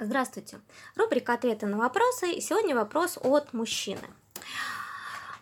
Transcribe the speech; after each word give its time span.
Здравствуйте. 0.00 0.60
Рубрика 0.96 1.34
«Ответы 1.34 1.66
на 1.66 1.78
вопросы». 1.78 2.32
И 2.32 2.40
сегодня 2.40 2.74
вопрос 2.74 3.16
от 3.22 3.52
мужчины. 3.52 4.02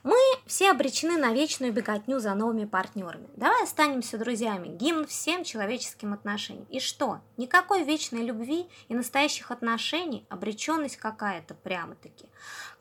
Мы 0.04 0.16
все 0.46 0.72
обречены 0.72 1.16
на 1.16 1.32
вечную 1.32 1.72
беготню 1.72 2.18
за 2.18 2.34
новыми 2.34 2.64
партнерами. 2.64 3.28
Давай 3.36 3.62
останемся 3.62 4.18
друзьями. 4.18 4.66
Гимн 4.66 5.06
всем 5.06 5.44
человеческим 5.44 6.12
отношениям. 6.12 6.66
И 6.70 6.80
что? 6.80 7.20
Никакой 7.36 7.84
вечной 7.84 8.24
любви 8.24 8.66
и 8.88 8.96
настоящих 8.96 9.52
отношений, 9.52 10.26
обреченность 10.28 10.96
какая-то 10.96 11.54
прямо-таки. 11.54 12.26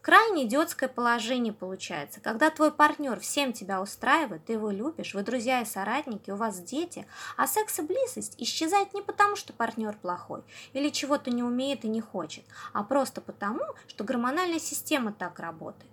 Крайне 0.01 0.45
идиотское 0.45 0.89
положение 0.89 1.53
получается, 1.53 2.21
когда 2.21 2.49
твой 2.49 2.71
партнер 2.71 3.19
всем 3.19 3.53
тебя 3.53 3.83
устраивает, 3.83 4.45
ты 4.45 4.53
его 4.53 4.71
любишь, 4.71 5.13
вы 5.13 5.21
друзья 5.21 5.61
и 5.61 5.65
соратники, 5.65 6.31
у 6.31 6.35
вас 6.35 6.59
дети, 6.59 7.05
а 7.37 7.45
секс 7.45 7.77
и 7.77 7.83
близость 7.83 8.33
исчезает 8.39 8.95
не 8.95 9.03
потому, 9.03 9.35
что 9.35 9.53
партнер 9.53 9.95
плохой 9.95 10.41
или 10.73 10.89
чего-то 10.89 11.29
не 11.29 11.43
умеет 11.43 11.85
и 11.85 11.87
не 11.87 12.01
хочет, 12.01 12.45
а 12.73 12.83
просто 12.83 13.21
потому, 13.21 13.63
что 13.85 14.03
гормональная 14.03 14.59
система 14.59 15.13
так 15.13 15.39
работает. 15.39 15.90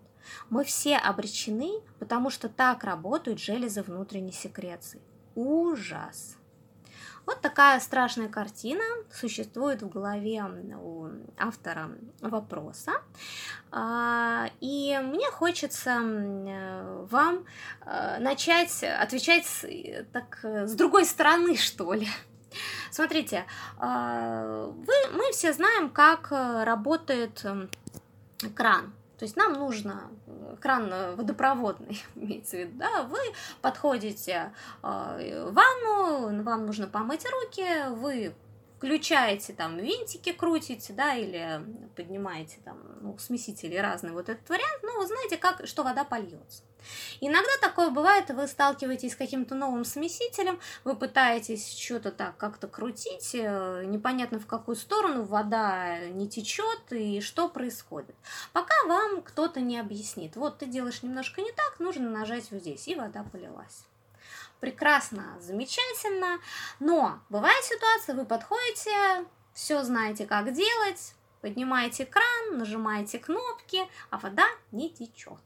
Мы 0.50 0.64
все 0.64 0.96
обречены, 0.96 1.80
потому 1.98 2.30
что 2.30 2.48
так 2.48 2.84
работают 2.84 3.41
железы 3.41 3.82
внутренней 3.82 4.32
секреции. 4.32 5.00
Ужас! 5.34 6.38
Вот 7.28 7.42
такая 7.42 7.78
страшная 7.80 8.30
картина 8.30 8.83
существует 9.12 9.83
в 9.83 9.88
голове 9.91 10.42
у 10.80 11.09
автора 11.36 11.91
вопроса. 12.22 12.92
А, 13.70 14.48
и 14.60 14.98
мне 15.02 15.30
хочется 15.30 16.00
вам 17.10 17.45
э, 17.84 18.19
начать 18.20 18.83
отвечать 18.83 19.45
так, 20.10 20.38
с 20.42 20.72
другой 20.72 21.05
стороны, 21.05 21.56
что 21.58 21.92
ли. 21.92 22.08
Смотрите, 22.91 23.45
а, 23.77 24.64
вы, 24.64 24.95
мы 25.12 25.30
все 25.33 25.52
знаем, 25.52 25.91
как 25.91 26.30
работает 26.30 27.45
кран. 28.55 28.95
То 29.18 29.24
есть 29.24 29.36
нам 29.36 29.54
нужно 29.54 30.11
э, 30.27 30.56
кран 30.61 30.92
э, 30.92 31.14
водопроводный, 31.16 32.00
имеется 32.14 32.56
в 32.56 32.61
виду, 32.61 32.78
да, 32.78 33.02
вы 33.02 33.19
подходите 33.61 34.52
э, 34.83 35.44
в 35.50 35.52
ванну, 35.52 36.42
вам 36.44 36.66
нужно 36.66 36.86
помыть 36.86 37.27
руки, 37.28 37.89
вы 37.96 38.33
включаете 38.78 39.52
там 39.52 39.76
винтики, 39.76 40.32
крутите, 40.32 40.92
да, 40.92 41.14
или 41.14 41.60
поднимаете 41.96 42.58
там, 42.64 42.78
ну, 43.00 43.18
смесители 43.18 43.76
разные, 43.76 44.12
вот 44.12 44.28
этот 44.28 44.48
вариант, 44.48 44.82
ну, 44.82 44.98
вы 44.98 45.06
знаете, 45.06 45.36
как, 45.36 45.66
что 45.66 45.82
вода 45.82 46.04
польется. 46.04 46.62
Иногда 47.20 47.50
такое 47.60 47.90
бывает, 47.90 48.30
вы 48.30 48.46
сталкиваетесь 48.46 49.14
с 49.14 49.16
каким-то 49.16 49.56
новым 49.56 49.84
смесителем, 49.84 50.60
вы 50.84 50.94
пытаетесь 50.94 51.76
что-то 51.76 52.12
так 52.12 52.36
как-то 52.36 52.68
крутить, 52.68 53.34
э, 53.34 53.84
непонятно 53.84 54.38
в 54.38 54.46
какую 54.46 54.76
сторону 54.76 55.24
вода 55.24 55.98
не 56.10 56.28
течет 56.28 56.92
и 56.92 57.20
что 57.20 57.48
происходит. 57.48 58.14
Пока 58.52 58.74
вам 58.86 59.22
кто-то 59.22 59.60
не 59.60 59.80
объяснит, 59.80 60.36
вот 60.36 60.58
ты 60.58 60.66
делаешь 60.66 61.02
немножко 61.02 61.42
не 61.42 61.50
так, 61.50 61.80
нужно 61.80 62.08
нажать 62.08 62.48
вот 62.52 62.60
здесь, 62.60 62.86
и 62.86 62.94
вода 62.94 63.24
полилась 63.24 63.88
прекрасно, 64.61 65.37
замечательно, 65.41 66.41
но 66.81 67.20
бывает 67.28 67.64
ситуация, 67.64 68.14
вы 68.14 68.25
подходите, 68.25 69.27
все 69.55 69.83
знаете, 69.83 70.27
как 70.27 70.53
делать, 70.53 71.14
поднимаете 71.41 72.06
кран, 72.06 72.59
нажимаете 72.59 73.19
кнопки, 73.19 73.83
а 74.11 74.19
вода 74.19 74.47
не 74.73 74.91
течет. 74.91 75.41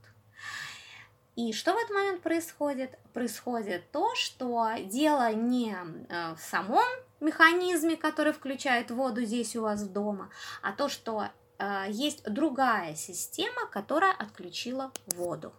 И 1.34 1.52
что 1.52 1.72
в 1.72 1.76
этот 1.76 1.90
момент 1.90 2.22
происходит? 2.22 2.98
Происходит 3.14 3.90
то, 3.90 4.14
что 4.14 4.70
дело 4.84 5.32
не 5.32 5.74
э, 5.74 6.34
в 6.34 6.40
самом 6.40 6.84
механизме, 7.20 7.96
который 7.96 8.34
включает 8.34 8.90
воду 8.90 9.24
здесь 9.24 9.56
у 9.56 9.62
вас 9.62 9.82
дома, 9.82 10.28
а 10.60 10.72
то, 10.72 10.90
что 10.90 11.28
э, 11.58 11.84
есть 11.88 12.24
другая 12.24 12.94
система, 12.96 13.66
которая 13.70 14.12
отключила 14.12 14.92
воду. 15.14 15.54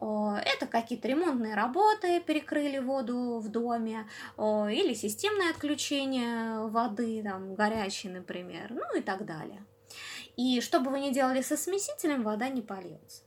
Это 0.00 0.66
какие-то 0.66 1.08
ремонтные 1.08 1.54
работы, 1.54 2.20
перекрыли 2.20 2.78
воду 2.78 3.40
в 3.40 3.48
доме, 3.48 4.08
или 4.36 4.94
системное 4.94 5.50
отключение 5.50 6.68
воды, 6.68 7.22
там, 7.22 7.54
горячей, 7.54 8.08
например, 8.08 8.70
ну 8.70 8.96
и 8.96 9.00
так 9.00 9.26
далее. 9.26 9.64
И 10.36 10.60
что 10.60 10.78
бы 10.78 10.90
вы 10.92 11.00
ни 11.00 11.10
делали 11.10 11.42
со 11.42 11.56
смесителем, 11.56 12.22
вода 12.22 12.48
не 12.48 12.62
польется. 12.62 13.22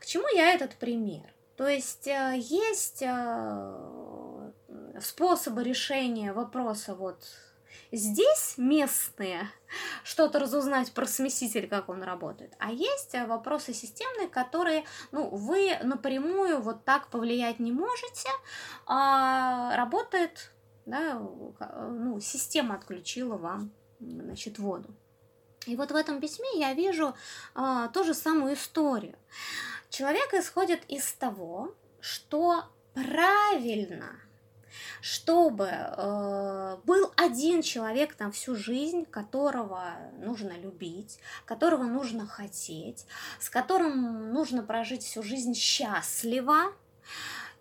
К 0.00 0.06
чему 0.06 0.26
я 0.34 0.52
этот 0.52 0.74
пример? 0.76 1.32
То 1.56 1.68
есть 1.68 2.08
э, 2.08 2.34
есть 2.36 3.02
э, 3.02 4.50
способы 5.00 5.62
решения 5.62 6.32
вопроса 6.32 6.96
вот 6.96 7.24
здесь 7.94 8.54
местные 8.56 9.50
что-то 10.04 10.38
разузнать 10.38 10.92
про 10.92 11.06
смеситель, 11.06 11.68
как 11.68 11.88
он 11.88 12.02
работает. 12.02 12.54
А 12.58 12.70
есть 12.70 13.14
э, 13.14 13.26
вопросы 13.26 13.72
системные, 13.72 14.28
которые 14.28 14.84
ну, 15.12 15.28
вы 15.28 15.78
напрямую 15.82 16.60
вот 16.60 16.84
так 16.84 17.08
повлиять 17.08 17.58
не 17.58 17.72
можете, 17.72 18.28
а 18.86 19.76
работает, 19.76 20.52
да, 20.86 21.14
ну, 21.14 22.20
система 22.20 22.76
отключила 22.76 23.36
вам 23.36 23.72
значит, 24.00 24.58
воду. 24.58 24.94
И 25.66 25.76
вот 25.76 25.90
в 25.90 25.96
этом 25.96 26.20
письме 26.20 26.48
я 26.56 26.74
вижу 26.74 27.14
а, 27.54 27.88
ту 27.88 28.04
же 28.04 28.14
самую 28.14 28.54
историю. 28.54 29.16
Человек 29.88 30.34
исходит 30.34 30.84
из 30.88 31.10
того, 31.14 31.74
что 32.00 32.64
правильно 32.92 34.20
чтобы 35.00 35.68
э, 35.70 36.76
был 36.84 37.12
один 37.16 37.62
человек 37.62 38.18
на 38.18 38.30
всю 38.30 38.54
жизнь, 38.54 39.04
которого 39.06 39.84
нужно 40.18 40.52
любить, 40.52 41.18
которого 41.44 41.84
нужно 41.84 42.26
хотеть, 42.26 43.06
с 43.40 43.50
которым 43.50 44.32
нужно 44.32 44.62
прожить 44.62 45.02
всю 45.02 45.22
жизнь 45.22 45.54
счастливо. 45.54 46.72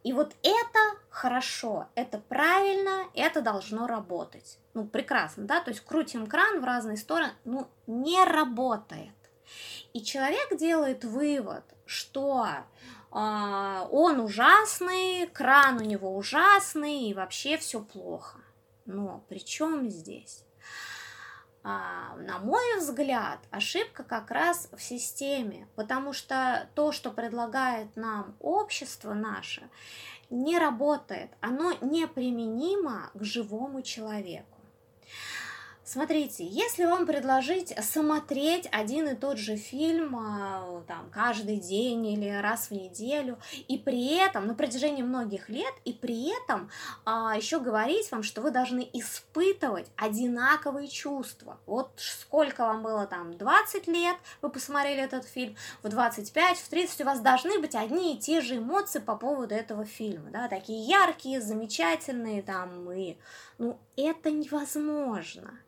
И 0.04 0.12
вот 0.12 0.36
это 0.44 0.80
хорошо, 1.10 1.88
это 1.96 2.18
правильно, 2.18 3.06
это 3.14 3.42
должно 3.42 3.88
работать. 3.88 4.58
Ну, 4.74 4.86
прекрасно, 4.86 5.46
да, 5.46 5.62
то 5.62 5.70
есть 5.70 5.82
крутим 5.82 6.28
кран 6.28 6.60
в 6.60 6.66
разные 6.66 6.98
стороны, 6.98 7.34
ну, 7.46 7.68
не 7.88 8.24
работает. 8.26 9.14
И 9.94 10.02
человек 10.04 10.58
делает 10.58 11.06
вывод, 11.06 11.64
что 11.86 12.48
он 13.14 14.20
ужасный, 14.20 15.28
кран 15.28 15.78
у 15.78 15.84
него 15.84 16.16
ужасный, 16.16 17.10
и 17.10 17.14
вообще 17.14 17.58
все 17.58 17.80
плохо. 17.80 18.40
Но 18.86 19.24
при 19.30 19.40
чем 19.40 19.90
здесь? 19.90 20.44
А, 21.66 22.16
на 22.18 22.40
мой 22.40 22.80
взгляд, 22.80 23.40
ошибка 23.52 24.04
как 24.04 24.32
раз 24.32 24.68
в 24.74 24.82
системе, 24.82 25.68
потому 25.76 26.12
что 26.12 26.68
то, 26.76 26.92
что 26.92 27.12
предлагает 27.12 27.96
нам 27.96 28.36
общество 28.40 29.14
наше, 29.14 29.70
не 30.30 30.58
работает, 30.58 31.32
оно 31.40 31.72
неприменимо 31.82 33.12
к 33.14 33.24
живому 33.24 33.82
человеку. 33.82 34.53
Смотрите, 35.86 36.46
если 36.46 36.86
вам 36.86 37.06
предложить 37.06 37.74
смотреть 37.84 38.70
один 38.72 39.10
и 39.10 39.16
тот 39.16 39.38
же 39.38 39.58
фильм 39.58 40.16
а, 40.16 40.82
там, 40.88 41.10
каждый 41.12 41.58
день 41.58 42.08
или 42.08 42.30
раз 42.30 42.70
в 42.70 42.72
неделю, 42.72 43.38
и 43.68 43.78
при 43.78 44.16
этом 44.16 44.48
на 44.48 44.56
протяжении 44.56 45.04
многих 45.04 45.50
лет, 45.50 45.74
и 45.84 45.92
при 45.92 46.34
этом 46.34 46.70
а, 47.04 47.36
еще 47.36 47.60
говорить 47.60 48.10
вам, 48.14 48.24
что 48.24 48.42
вы 48.42 48.52
должны 48.52 48.90
испытывать 48.94 49.92
одинаковые 49.98 50.88
чувства. 50.88 51.60
Вот 51.66 51.92
сколько 51.98 52.62
вам 52.62 52.82
было 52.82 53.06
там, 53.06 53.38
20 53.38 53.86
лет, 53.88 54.16
вы 54.42 54.50
посмотрели 54.50 55.02
этот 55.02 55.26
фильм, 55.26 55.58
в 55.82 55.90
25, 55.90 56.60
в 56.60 56.70
30 56.70 57.02
у 57.02 57.04
вас 57.04 57.20
должны 57.20 57.60
быть 57.60 57.76
одни 57.76 58.16
и 58.16 58.18
те 58.18 58.40
же 58.40 58.58
эмоции 58.60 59.00
по 59.00 59.18
поводу 59.18 59.54
этого 59.54 59.84
фильма, 59.84 60.30
да, 60.32 60.48
такие 60.48 60.88
яркие, 60.88 61.42
замечательные 61.42 62.42
там, 62.42 62.90
и, 62.90 63.18
ну, 63.58 63.78
это 63.96 64.32
невозможно. 64.32 65.60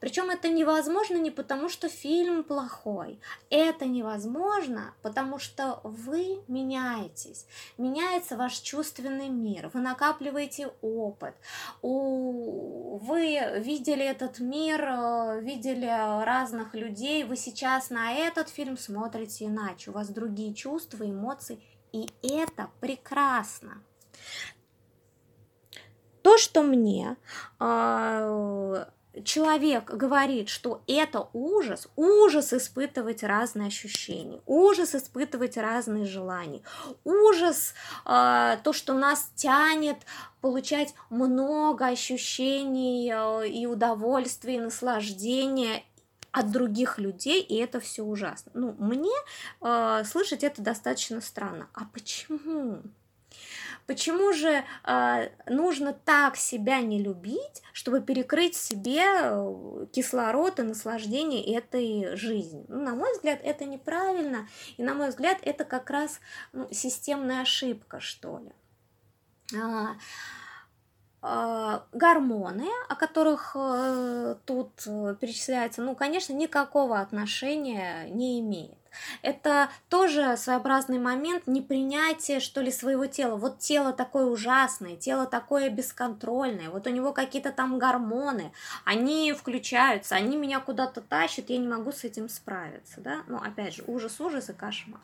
Причем 0.00 0.30
это 0.30 0.48
невозможно 0.48 1.16
не 1.16 1.30
потому, 1.30 1.68
что 1.68 1.88
фильм 1.88 2.44
плохой. 2.44 3.18
Это 3.50 3.86
невозможно, 3.86 4.94
потому 5.02 5.38
что 5.38 5.80
вы 5.82 6.40
меняетесь. 6.48 7.46
Меняется 7.78 8.36
ваш 8.36 8.58
чувственный 8.58 9.28
мир. 9.28 9.70
Вы 9.72 9.80
накапливаете 9.80 10.70
опыт. 10.82 11.34
Вы 11.82 13.60
видели 13.60 14.04
этот 14.04 14.38
мир, 14.38 14.80
э, 14.82 15.40
видели 15.40 15.86
разных 16.24 16.74
людей. 16.74 17.24
Вы 17.24 17.36
сейчас 17.36 17.90
на 17.90 18.12
этот 18.12 18.48
фильм 18.48 18.76
смотрите 18.76 19.46
иначе. 19.46 19.90
У 19.90 19.94
вас 19.94 20.08
другие 20.08 20.54
чувства, 20.54 21.04
эмоции. 21.04 21.58
И 21.92 22.08
это 22.22 22.70
прекрасно. 22.80 23.82
То, 26.36 26.42
что 26.42 26.62
мне 26.62 27.16
э, 27.60 28.84
человек 29.24 29.84
говорит, 29.86 30.50
что 30.50 30.82
это 30.86 31.30
ужас, 31.32 31.88
ужас 31.96 32.52
испытывать 32.52 33.22
разные 33.22 33.68
ощущения, 33.68 34.42
ужас 34.44 34.94
испытывать 34.94 35.56
разные 35.56 36.04
желания, 36.04 36.60
ужас 37.04 37.72
э, 38.04 38.58
то, 38.62 38.74
что 38.74 38.92
нас 38.92 39.30
тянет 39.34 39.96
получать 40.42 40.92
много 41.08 41.86
ощущений 41.86 43.10
э, 43.10 43.48
и 43.48 43.64
удовольствия, 43.64 44.56
и 44.56 44.60
наслаждения 44.60 45.84
от 46.32 46.52
других 46.52 46.98
людей, 46.98 47.40
и 47.40 47.56
это 47.56 47.80
все 47.80 48.02
ужасно. 48.02 48.52
Ну, 48.52 48.76
мне 48.78 49.16
э, 49.62 50.02
слышать 50.04 50.44
это 50.44 50.60
достаточно 50.60 51.22
странно. 51.22 51.70
А 51.72 51.86
почему? 51.94 52.82
Почему 53.86 54.32
же 54.32 54.64
э, 54.84 55.28
нужно 55.46 55.92
так 55.92 56.36
себя 56.36 56.80
не 56.80 57.00
любить, 57.00 57.62
чтобы 57.72 58.00
перекрыть 58.00 58.56
себе 58.56 59.02
э, 59.04 59.86
кислород 59.92 60.58
и 60.58 60.62
наслаждение 60.62 61.56
этой 61.56 62.16
жизни? 62.16 62.64
Ну, 62.68 62.82
на 62.82 62.94
мой 62.96 63.12
взгляд, 63.12 63.38
это 63.44 63.64
неправильно, 63.64 64.48
и 64.76 64.82
на 64.82 64.94
мой 64.94 65.10
взгляд, 65.10 65.38
это 65.42 65.64
как 65.64 65.88
раз 65.90 66.18
ну, 66.52 66.68
системная 66.72 67.42
ошибка, 67.42 68.00
что 68.00 68.38
ли. 68.38 68.52
А, 69.56 69.94
а, 71.22 71.86
гормоны, 71.92 72.68
о 72.88 72.96
которых 72.96 73.52
э, 73.54 74.34
тут 74.44 74.70
э, 74.86 75.14
перечисляется, 75.20 75.82
ну, 75.82 75.94
конечно, 75.94 76.32
никакого 76.32 76.98
отношения 76.98 78.08
не 78.10 78.40
имеет 78.40 78.78
это 79.22 79.68
тоже 79.88 80.36
своеобразный 80.36 80.98
момент 80.98 81.46
непринятия, 81.46 82.40
что 82.40 82.60
ли, 82.60 82.70
своего 82.70 83.06
тела. 83.06 83.36
Вот 83.36 83.58
тело 83.58 83.92
такое 83.92 84.26
ужасное, 84.26 84.96
тело 84.96 85.26
такое 85.26 85.70
бесконтрольное, 85.70 86.70
вот 86.70 86.86
у 86.86 86.90
него 86.90 87.12
какие-то 87.12 87.52
там 87.52 87.78
гормоны, 87.78 88.52
они 88.84 89.32
включаются, 89.32 90.14
они 90.14 90.36
меня 90.36 90.60
куда-то 90.60 91.00
тащат, 91.00 91.50
я 91.50 91.58
не 91.58 91.68
могу 91.68 91.92
с 91.92 92.04
этим 92.04 92.28
справиться, 92.28 93.00
да. 93.00 93.22
Ну, 93.26 93.38
опять 93.38 93.74
же, 93.74 93.84
ужас, 93.86 94.20
ужас 94.20 94.50
и 94.50 94.52
кошмар. 94.52 95.00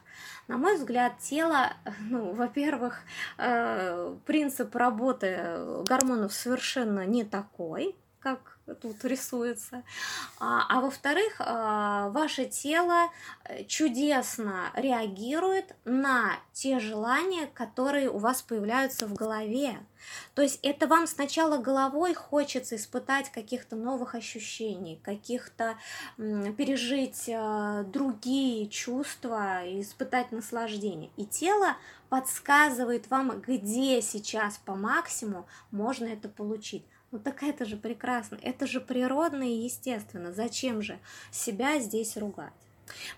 На 0.48 0.58
мой 0.58 0.76
взгляд, 0.76 1.18
тело, 1.18 1.72
ну, 2.00 2.32
во-первых, 2.32 3.00
э, 3.38 4.14
принцип 4.26 4.74
работы 4.74 5.82
гормонов 5.86 6.32
совершенно 6.32 7.06
не 7.06 7.24
такой, 7.24 7.96
как 8.20 8.58
тут 8.74 9.04
рисуется. 9.04 9.82
А, 10.38 10.66
а 10.68 10.80
во-вторых, 10.80 11.36
а, 11.38 12.08
ваше 12.10 12.46
тело 12.46 13.10
э, 13.44 13.64
чудесно 13.64 14.70
реагирует 14.74 15.74
на 15.84 16.36
те 16.52 16.78
желания, 16.78 17.46
которые 17.46 18.10
у 18.10 18.18
вас 18.18 18.42
появляются 18.42 19.06
в 19.06 19.14
голове. 19.14 19.78
То 20.34 20.42
есть 20.42 20.58
это 20.62 20.86
вам 20.86 21.06
сначала 21.06 21.58
головой 21.58 22.14
хочется 22.14 22.76
испытать 22.76 23.30
каких-то 23.30 23.76
новых 23.76 24.14
ощущений, 24.14 25.00
каких-то 25.02 25.76
пережить 26.16 27.28
э, 27.28 27.84
другие 27.86 28.68
чувства, 28.68 29.62
испытать 29.64 30.32
наслаждение. 30.32 31.10
И 31.16 31.24
тело 31.24 31.76
подсказывает 32.08 33.08
вам, 33.10 33.40
где 33.40 34.02
сейчас 34.02 34.58
по 34.58 34.74
максимуму 34.74 35.46
можно 35.70 36.04
это 36.04 36.28
получить. 36.28 36.84
Ну 37.12 37.18
так 37.18 37.42
это 37.42 37.66
же 37.66 37.76
прекрасно, 37.76 38.38
это 38.42 38.66
же 38.66 38.80
природно 38.80 39.42
и 39.42 39.64
естественно. 39.64 40.32
Зачем 40.32 40.80
же 40.80 40.98
себя 41.30 41.78
здесь 41.78 42.16
ругать? 42.16 42.52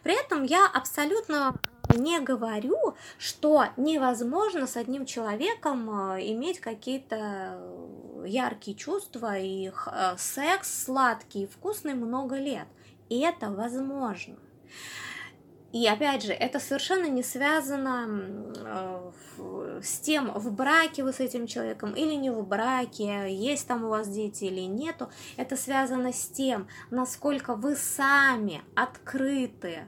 При 0.03 0.21
этом 0.21 0.43
я 0.43 0.67
абсолютно 0.67 1.55
не 1.95 2.21
говорю, 2.21 2.97
что 3.19 3.67
невозможно 3.77 4.67
с 4.67 4.77
одним 4.77 5.07
человеком 5.07 5.89
э, 6.17 6.33
иметь 6.33 6.59
какие-то 6.59 7.61
яркие 8.27 8.77
чувства 8.77 9.39
и 9.39 9.69
э, 9.71 10.15
секс 10.19 10.85
сладкий 10.85 11.45
и 11.45 11.47
вкусный 11.47 11.95
много 11.95 12.37
лет. 12.37 12.67
И 13.09 13.21
это 13.21 13.51
возможно. 13.51 14.37
И 15.73 15.87
опять 15.87 16.23
же, 16.25 16.33
это 16.33 16.59
совершенно 16.59 17.07
не 17.07 17.23
связано 17.23 18.09
э, 18.57 19.74
с 19.85 19.99
тем, 19.99 20.33
в 20.33 20.51
браке 20.53 21.05
вы 21.05 21.13
с 21.13 21.21
этим 21.21 21.47
человеком 21.47 21.93
или 21.93 22.15
не 22.15 22.31
в 22.31 22.43
браке, 22.47 23.33
есть 23.33 23.67
там 23.67 23.85
у 23.85 23.89
вас 23.89 24.09
дети 24.09 24.45
или 24.45 24.63
нету. 24.63 25.11
Это 25.37 25.57
связано 25.57 26.13
с 26.13 26.27
тем, 26.29 26.67
насколько 26.91 27.55
вы 27.55 27.77
сами 27.77 28.63
открыты 28.75 29.85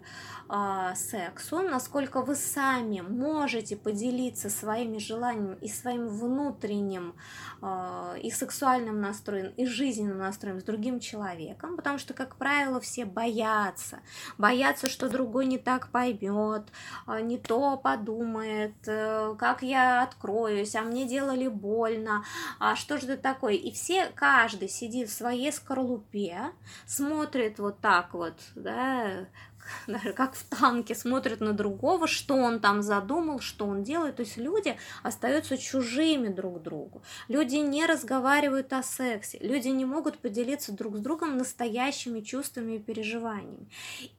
э, 0.48 0.92
сексу, 0.94 1.62
насколько 1.62 2.22
вы 2.22 2.34
сами 2.34 3.00
можете 3.00 3.76
поделиться 3.76 4.50
своими 4.50 4.98
желаниями 4.98 5.56
и 5.60 5.68
своим 5.68 6.08
внутренним 6.08 7.14
э, 7.62 8.18
и 8.22 8.30
сексуальным 8.30 9.00
настроем, 9.00 9.52
и 9.56 9.66
жизненным 9.66 10.18
настроем 10.18 10.60
с 10.60 10.64
другим 10.64 11.00
человеком, 11.00 11.76
потому 11.76 11.98
что, 11.98 12.14
как 12.14 12.36
правило, 12.36 12.80
все 12.80 13.04
боятся, 13.04 14.00
боятся, 14.38 14.88
что 14.88 15.08
другой 15.08 15.46
не 15.46 15.58
так 15.58 15.88
поймет, 15.88 16.64
э, 17.06 17.20
не 17.20 17.38
то 17.38 17.76
подумает, 17.76 18.74
э, 18.86 19.34
как 19.38 19.62
я 19.62 19.85
откроюсь, 19.86 20.74
а 20.74 20.82
мне 20.82 21.06
делали 21.06 21.48
больно, 21.48 22.24
а 22.58 22.76
что 22.76 22.98
же 22.98 23.06
это 23.06 23.22
такое? 23.22 23.54
И 23.54 23.72
все, 23.72 24.06
каждый 24.14 24.68
сидит 24.68 25.08
в 25.08 25.12
своей 25.14 25.52
скорлупе, 25.52 26.52
смотрит 26.86 27.58
вот 27.58 27.80
так 27.80 28.14
вот, 28.14 28.34
да, 28.54 29.26
даже 29.86 30.12
как 30.12 30.34
в 30.34 30.44
танке, 30.44 30.94
смотрят 30.94 31.40
на 31.40 31.52
другого, 31.52 32.06
что 32.06 32.34
он 32.34 32.60
там 32.60 32.82
задумал, 32.82 33.40
что 33.40 33.66
он 33.66 33.82
делает. 33.82 34.16
То 34.16 34.22
есть 34.22 34.36
люди 34.36 34.76
остаются 35.02 35.58
чужими 35.58 36.28
друг 36.28 36.62
другу. 36.62 37.02
Люди 37.28 37.56
не 37.56 37.86
разговаривают 37.86 38.72
о 38.72 38.82
сексе. 38.82 39.38
Люди 39.40 39.68
не 39.68 39.84
могут 39.84 40.18
поделиться 40.18 40.72
друг 40.72 40.96
с 40.96 41.00
другом 41.00 41.36
настоящими 41.36 42.20
чувствами 42.20 42.74
и 42.74 42.78
переживаниями. 42.78 43.68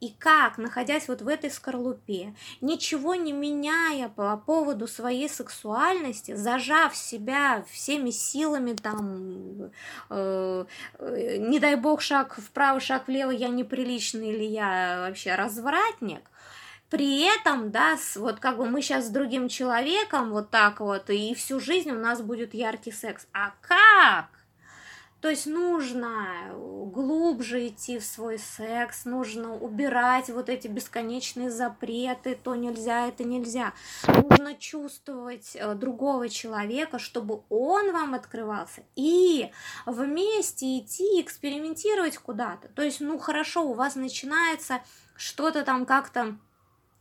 И 0.00 0.14
как, 0.18 0.58
находясь 0.58 1.08
вот 1.08 1.22
в 1.22 1.28
этой 1.28 1.50
скорлупе, 1.50 2.34
ничего 2.60 3.14
не 3.14 3.32
меняя 3.32 4.08
по 4.08 4.36
поводу 4.36 4.86
своей 4.86 5.28
сексуальности, 5.28 6.34
зажав 6.34 6.96
себя 6.96 7.64
всеми 7.70 8.10
силами, 8.10 8.74
там, 8.74 9.70
э, 10.10 10.64
э, 10.98 11.36
не 11.38 11.58
дай 11.58 11.76
бог, 11.76 12.00
шаг 12.00 12.36
вправо, 12.38 12.80
шаг 12.80 13.08
влево, 13.08 13.30
я 13.30 13.48
неприличный 13.48 14.30
или 14.30 14.44
я 14.44 15.06
вообще 15.08 15.34
развратник, 15.38 16.22
при 16.90 17.22
этом, 17.22 17.70
да, 17.70 17.96
вот 18.16 18.40
как 18.40 18.56
бы 18.56 18.68
мы 18.68 18.82
сейчас 18.82 19.06
с 19.06 19.10
другим 19.10 19.48
человеком 19.48 20.30
вот 20.30 20.50
так 20.50 20.80
вот, 20.80 21.10
и 21.10 21.34
всю 21.34 21.60
жизнь 21.60 21.90
у 21.90 21.98
нас 21.98 22.20
будет 22.22 22.54
яркий 22.54 22.92
секс. 22.92 23.26
А 23.32 23.52
как? 23.60 24.37
То 25.20 25.28
есть 25.28 25.46
нужно 25.46 26.52
глубже 26.54 27.66
идти 27.66 27.98
в 27.98 28.04
свой 28.04 28.38
секс, 28.38 29.04
нужно 29.04 29.56
убирать 29.56 30.28
вот 30.30 30.48
эти 30.48 30.68
бесконечные 30.68 31.50
запреты, 31.50 32.38
то 32.42 32.54
нельзя, 32.54 33.08
это 33.08 33.24
нельзя. 33.24 33.72
Нужно 34.06 34.54
чувствовать 34.54 35.56
э, 35.56 35.74
другого 35.74 36.28
человека, 36.28 36.98
чтобы 37.00 37.42
он 37.48 37.92
вам 37.92 38.14
открывался, 38.14 38.82
и 38.94 39.50
вместе 39.86 40.78
идти 40.78 41.20
экспериментировать 41.20 42.16
куда-то. 42.18 42.68
То 42.68 42.82
есть, 42.82 43.00
ну 43.00 43.18
хорошо, 43.18 43.64
у 43.64 43.74
вас 43.74 43.96
начинается 43.96 44.80
что-то 45.16 45.64
там 45.64 45.84
как-то 45.84 46.36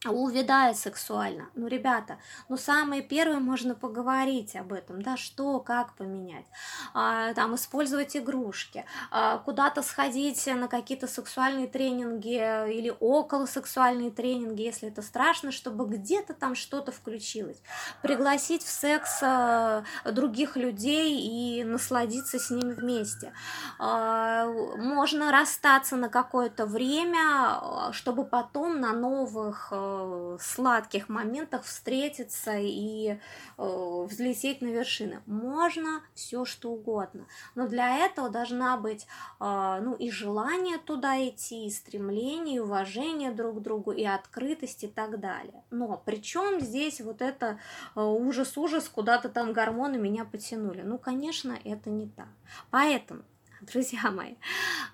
увядает 0.05 0.77
сексуально. 0.77 1.49
Ну, 1.55 1.67
ребята, 1.67 2.17
ну, 2.49 2.57
самое 2.57 3.01
первое 3.01 3.39
можно 3.39 3.73
поговорить 3.73 4.55
об 4.55 4.71
этом, 4.73 5.01
да, 5.01 5.17
что, 5.17 5.59
как 5.59 5.95
поменять, 5.95 6.45
а, 6.93 7.33
там, 7.33 7.55
использовать 7.55 8.15
игрушки, 8.15 8.85
а, 9.09 9.39
куда-то 9.39 9.81
сходить 9.81 10.45
на 10.47 10.67
какие-то 10.67 11.07
сексуальные 11.07 11.67
тренинги 11.67 12.35
или 12.71 12.95
около 12.99 13.47
сексуальные 13.47 14.11
тренинги, 14.11 14.61
если 14.61 14.89
это 14.89 15.01
страшно, 15.01 15.51
чтобы 15.51 15.85
где-то 15.87 16.33
там 16.33 16.53
что-то 16.53 16.91
включилось, 16.91 17.61
пригласить 18.03 18.63
в 18.63 18.69
секс 18.69 19.19
а, 19.23 19.83
других 20.05 20.57
людей 20.57 21.19
и 21.19 21.63
насладиться 21.63 22.37
с 22.37 22.51
ними 22.51 22.73
вместе. 22.73 23.33
А, 23.79 24.45
можно 24.77 25.31
расстаться 25.31 25.95
на 25.95 26.09
какое-то 26.09 26.67
время, 26.67 27.19
а, 27.19 27.89
чтобы 27.93 28.25
потом 28.25 28.79
на 28.79 28.93
новых 28.93 29.73
Э, 29.87 30.37
сладких 30.39 31.09
моментах 31.09 31.63
встретиться 31.63 32.57
и 32.57 33.17
э, 33.57 34.05
взлететь 34.07 34.61
на 34.61 34.67
вершины. 34.67 35.21
Можно 35.25 36.01
все 36.13 36.45
что 36.45 36.71
угодно, 36.71 37.25
но 37.55 37.67
для 37.67 38.05
этого 38.05 38.29
должна 38.29 38.77
быть 38.77 39.07
э, 39.39 39.79
ну 39.81 39.93
и 39.95 40.11
желание 40.11 40.77
туда 40.77 41.17
идти, 41.27 41.65
и 41.65 41.71
стремление, 41.71 42.57
и 42.57 42.59
уважение 42.59 43.31
друг 43.31 43.57
к 43.57 43.61
другу, 43.61 43.91
и 43.91 44.03
открытость 44.03 44.83
и 44.83 44.87
так 44.87 45.19
далее. 45.19 45.63
Но 45.71 46.01
причем 46.05 46.59
здесь 46.59 47.01
вот 47.01 47.21
это 47.21 47.59
ужас-ужас, 47.95 48.89
куда-то 48.89 49.29
там 49.29 49.53
гормоны 49.53 49.97
меня 49.97 50.25
потянули. 50.25 50.81
Ну, 50.81 50.97
конечно, 50.97 51.57
это 51.63 51.89
не 51.89 52.07
так. 52.07 52.29
Поэтому 52.69 53.23
друзья 53.61 54.11
мои, 54.11 54.35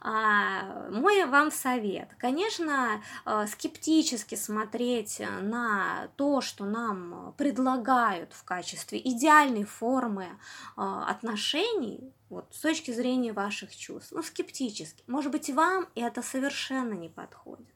а, 0.02 0.90
мой 0.90 1.26
вам 1.26 1.52
совет. 1.52 2.10
Конечно, 2.18 3.02
а, 3.26 3.48
скептически 3.48 4.36
смотреть 4.36 5.22
на 5.42 6.10
то, 6.16 6.42
что 6.42 6.66
нам 6.66 7.34
предлагают 7.38 8.34
в 8.34 8.44
качестве 8.44 9.00
идеальной 9.00 9.66
формы 9.66 10.28
а, 10.76 11.10
отношений, 11.10 12.14
вот, 12.30 12.48
с 12.52 12.60
точки 12.60 12.92
зрения 12.92 13.34
ваших 13.34 13.76
чувств, 13.76 14.12
ну, 14.12 14.24
скептически. 14.24 15.04
Может 15.08 15.32
быть, 15.32 15.50
вам 15.50 15.88
это 15.96 16.22
совершенно 16.22 16.94
не 16.94 17.10
подходит. 17.10 17.68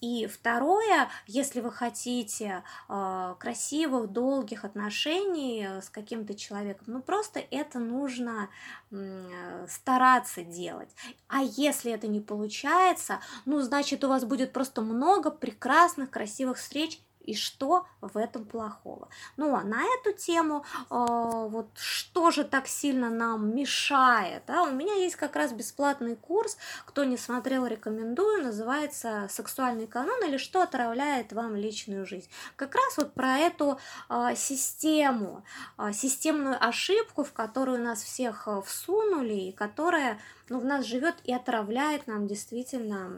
И 0.00 0.26
второе, 0.26 1.08
если 1.26 1.60
вы 1.60 1.70
хотите 1.70 2.62
э, 2.88 3.34
красивых, 3.38 4.10
долгих 4.10 4.64
отношений 4.64 5.66
с 5.82 5.90
каким-то 5.90 6.34
человеком, 6.34 6.84
ну 6.88 7.02
просто 7.02 7.40
это 7.50 7.78
нужно 7.78 8.48
э, 8.90 9.66
стараться 9.68 10.42
делать. 10.42 10.88
А 11.28 11.42
если 11.42 11.92
это 11.92 12.06
не 12.08 12.20
получается, 12.20 13.20
ну 13.44 13.60
значит 13.60 14.02
у 14.04 14.08
вас 14.08 14.24
будет 14.24 14.52
просто 14.52 14.80
много 14.80 15.30
прекрасных, 15.30 16.10
красивых 16.10 16.56
встреч 16.56 17.00
и 17.30 17.34
что 17.34 17.86
в 18.00 18.16
этом 18.16 18.44
плохого. 18.44 19.08
Ну 19.36 19.54
а 19.54 19.62
на 19.62 19.82
эту 19.84 20.12
тему, 20.12 20.64
э, 20.78 20.84
вот 20.90 21.68
что 21.76 22.30
же 22.30 22.44
так 22.44 22.66
сильно 22.66 23.08
нам 23.08 23.54
мешает, 23.54 24.42
да, 24.46 24.64
у 24.64 24.72
меня 24.72 24.94
есть 24.94 25.16
как 25.16 25.36
раз 25.36 25.52
бесплатный 25.52 26.16
курс, 26.16 26.56
кто 26.86 27.04
не 27.04 27.16
смотрел, 27.16 27.66
рекомендую, 27.66 28.42
называется 28.42 29.28
«Сексуальный 29.30 29.86
канон» 29.86 30.24
или 30.24 30.38
«Что 30.38 30.62
отравляет 30.62 31.32
вам 31.32 31.54
личную 31.54 32.04
жизнь». 32.04 32.28
Как 32.56 32.74
раз 32.74 32.96
вот 32.96 33.14
про 33.14 33.38
эту 33.38 33.78
э, 34.08 34.34
систему, 34.34 35.44
э, 35.78 35.92
системную 35.92 36.56
ошибку, 36.60 37.22
в 37.22 37.32
которую 37.32 37.82
нас 37.82 38.02
всех 38.02 38.48
всунули 38.64 39.34
и 39.34 39.52
которая 39.52 40.18
ну, 40.48 40.58
в 40.58 40.64
нас 40.64 40.84
живет 40.84 41.14
и 41.22 41.32
отравляет 41.32 42.08
нам 42.08 42.26
действительно 42.26 43.08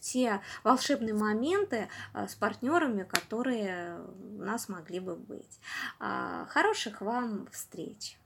те 0.00 0.40
волшебные 0.62 1.14
моменты 1.14 1.88
с 2.14 2.34
партнерами, 2.34 3.02
которые 3.04 3.29
у 4.38 4.42
нас 4.42 4.68
могли 4.68 5.00
бы 5.00 5.16
быть. 5.16 5.60
А, 5.98 6.46
хороших 6.46 7.00
вам 7.00 7.46
встреч! 7.50 8.19